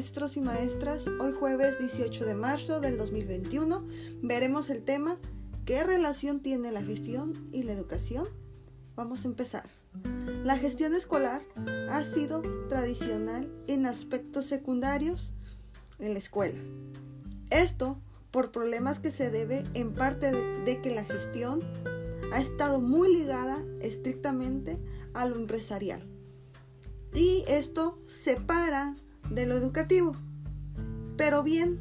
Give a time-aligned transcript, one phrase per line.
[0.00, 1.04] maestros y maestras.
[1.20, 3.86] Hoy jueves 18 de marzo del 2021
[4.22, 5.18] veremos el tema
[5.66, 8.26] ¿Qué relación tiene la gestión y la educación?
[8.96, 9.68] Vamos a empezar.
[10.42, 11.42] La gestión escolar
[11.90, 12.40] ha sido
[12.70, 15.34] tradicional en aspectos secundarios
[15.98, 16.58] en la escuela.
[17.50, 21.60] Esto por problemas que se debe en parte de, que la gestión
[22.32, 24.78] ha estado muy ligada estrictamente
[25.12, 26.08] a lo empresarial.
[27.12, 28.96] Y esto separa
[29.28, 30.16] de lo educativo.
[31.16, 31.80] Pero bien,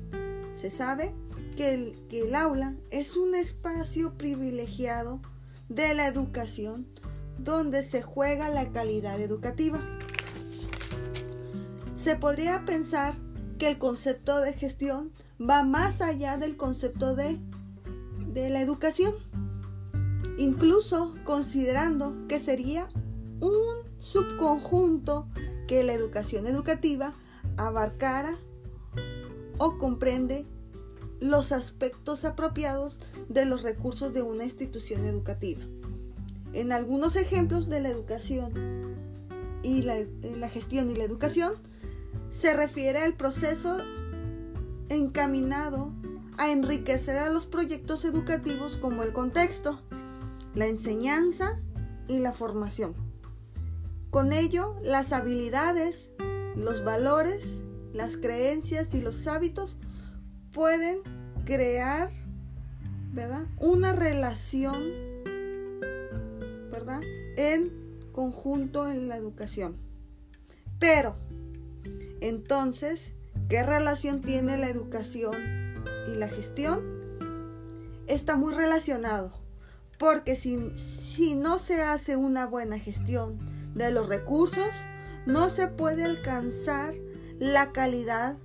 [0.53, 1.13] se sabe
[1.55, 5.21] que el, que el aula es un espacio privilegiado
[5.70, 6.88] de la educación
[7.38, 9.79] donde se juega la calidad educativa.
[11.95, 13.15] Se podría pensar
[13.57, 17.40] que el concepto de gestión va más allá del concepto de,
[18.27, 19.13] de la educación,
[20.37, 22.87] incluso considerando que sería
[23.40, 23.63] un
[23.99, 25.27] subconjunto
[25.68, 27.13] que la educación educativa
[27.60, 28.38] abarcara
[29.57, 30.46] o comprende
[31.20, 35.62] los aspectos apropiados de los recursos de una institución educativa.
[36.54, 38.54] En algunos ejemplos de la educación
[39.62, 41.54] y la, la, gestión y la educación
[42.30, 43.77] se refiere al proceso
[44.87, 45.91] encaminado
[46.37, 49.82] a enriquecer a los proyectos educativos como el contexto,
[50.55, 51.60] la enseñanza
[52.07, 52.96] y la formación.
[54.10, 56.10] Con ello, las habilidades,
[56.60, 57.62] los valores,
[57.93, 59.77] las creencias y los hábitos
[60.52, 60.99] pueden
[61.46, 62.12] crear,
[63.12, 63.46] ¿verdad?
[63.60, 64.84] Una relación,
[66.72, 67.02] ¿verdad?
[67.38, 67.72] En
[68.12, 69.78] conjunto en la educación.
[70.80, 71.16] Pero,
[72.22, 73.13] entonces,
[73.47, 75.35] ¿qué relación tiene la educación
[76.12, 76.81] y la gestión?
[78.07, 79.34] Está muy relacionado,
[79.97, 83.38] porque si, si no se hace una buena gestión
[83.75, 84.69] de los recursos,
[85.25, 86.94] no se puede alcanzar
[87.40, 88.38] la calidad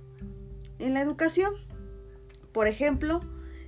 [0.79, 1.53] en la educación.
[2.51, 3.19] Por ejemplo,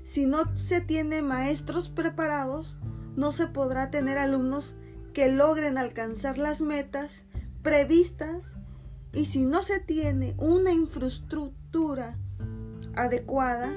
[0.04, 2.78] si no se tiene maestros preparados,
[3.16, 4.76] no se podrá tener alumnos
[5.14, 7.26] que logren alcanzar las metas
[7.62, 8.54] previstas
[9.14, 12.18] y si no se tiene una infraestructura
[12.96, 13.74] adecuada,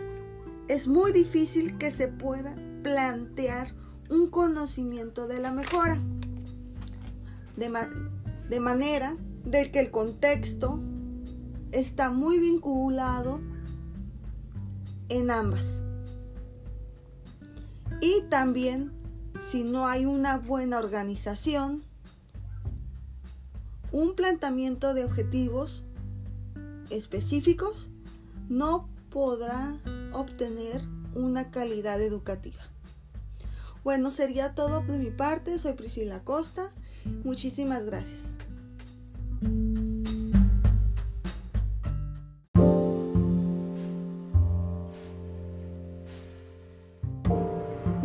[0.68, 3.74] es muy difícil que se pueda plantear
[4.08, 6.00] un conocimiento de la mejora
[8.58, 10.80] manera de que el contexto
[11.70, 13.40] está muy vinculado
[15.08, 15.82] en ambas.
[18.00, 18.92] Y también
[19.38, 21.84] si no hay una buena organización,
[23.92, 25.84] un planteamiento de objetivos
[26.90, 27.90] específicos,
[28.48, 29.76] no podrá
[30.12, 30.82] obtener
[31.14, 32.62] una calidad educativa.
[33.84, 35.58] Bueno, sería todo de mi parte.
[35.58, 36.72] Soy Priscila Costa
[37.24, 38.29] Muchísimas gracias.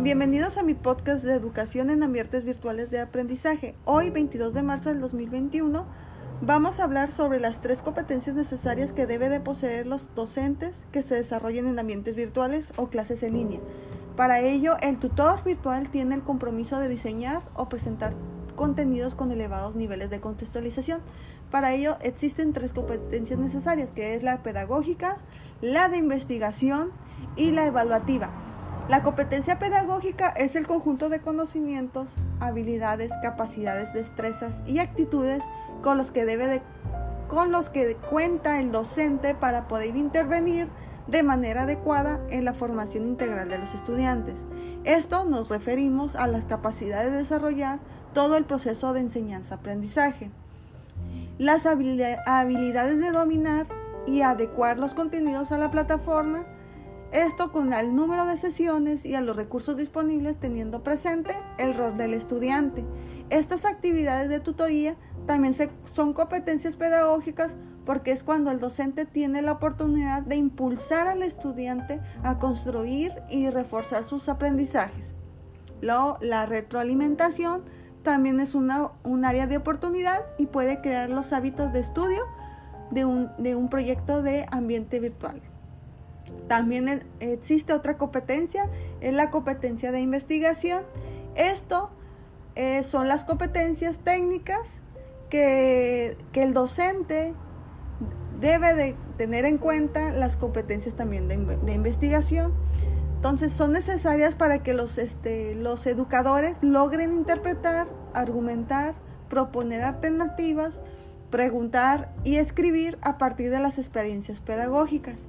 [0.06, 3.74] Bienvenidos a mi podcast de educación en ambientes virtuales de aprendizaje.
[3.84, 5.84] Hoy, 22 de marzo del 2021,
[6.42, 11.02] vamos a hablar sobre las tres competencias necesarias que debe de poseer los docentes que
[11.02, 13.58] se desarrollen en ambientes virtuales o clases en línea.
[14.16, 18.14] Para ello, el tutor virtual tiene el compromiso de diseñar o presentar
[18.54, 21.00] contenidos con elevados niveles de contextualización.
[21.50, 25.16] Para ello existen tres competencias necesarias, que es la pedagógica,
[25.60, 26.92] la de investigación
[27.34, 28.45] y la evaluativa.
[28.88, 32.08] La competencia pedagógica es el conjunto de conocimientos,
[32.38, 35.42] habilidades, capacidades, destrezas y actitudes
[35.82, 36.62] con los que debe de,
[37.26, 40.68] con los que cuenta el docente para poder intervenir
[41.08, 44.36] de manera adecuada en la formación integral de los estudiantes.
[44.84, 47.80] Esto nos referimos a las capacidades de desarrollar
[48.12, 50.30] todo el proceso de enseñanza-aprendizaje.
[51.38, 53.66] Las habilidades de dominar
[54.06, 56.44] y adecuar los contenidos a la plataforma,
[57.12, 61.96] esto con el número de sesiones y a los recursos disponibles teniendo presente el rol
[61.96, 62.84] del estudiante.
[63.30, 64.96] Estas actividades de tutoría
[65.26, 65.54] también
[65.84, 72.00] son competencias pedagógicas porque es cuando el docente tiene la oportunidad de impulsar al estudiante
[72.24, 75.14] a construir y reforzar sus aprendizajes.
[75.80, 77.62] la retroalimentación
[78.02, 82.22] también es un área de oportunidad y puede crear los hábitos de estudio
[82.90, 85.42] de un proyecto de ambiente virtual.
[86.48, 88.70] También existe otra competencia,
[89.00, 90.84] es la competencia de investigación.
[91.34, 91.90] Esto
[92.54, 94.80] eh, son las competencias técnicas
[95.28, 97.34] que, que, el docente
[98.40, 102.54] debe de tener en cuenta, las competencias también de, de investigación
[103.16, 108.94] entonces son necesarias para que los, este, los educadores logren interpretar, argumentar,
[109.28, 110.80] proponer alternativas
[111.30, 115.26] preguntar y escribir a partir de las experiencias pedagógicas.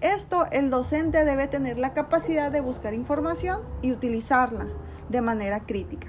[0.00, 4.66] Esto el docente debe tener la capacidad de buscar información y utilizarla
[5.08, 6.08] de manera crítica.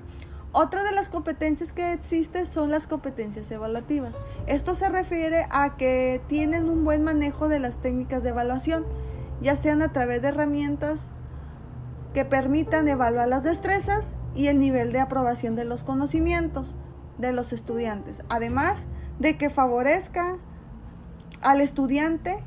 [0.52, 4.16] Otra de las competencias que existen son las competencias evaluativas.
[4.48, 8.86] Esto se refiere a que tienen un buen manejo de las técnicas de evaluación,
[9.42, 11.08] ya sean a través de herramientas
[12.14, 16.76] que permitan evaluar las destrezas y el nivel de aprobación de los conocimientos
[17.18, 18.24] de los estudiantes.
[18.30, 18.86] Además
[19.20, 20.38] de que favorezca
[21.42, 22.42] al estudiante,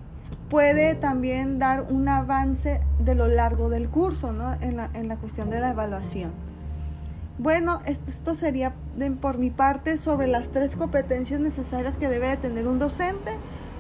[0.48, 4.54] puede también dar un avance de lo largo del curso ¿no?
[4.60, 6.32] en, la, en la cuestión de la evaluación.
[7.38, 8.72] Bueno, esto sería
[9.20, 13.30] por mi parte sobre las tres competencias necesarias que debe de tener un docente.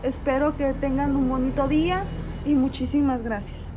[0.04, 2.04] Espero que tengan un bonito día
[2.46, 3.67] y muchísimas gracias.